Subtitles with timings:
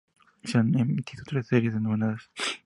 [0.43, 2.23] Se han emitido tres series de monedas.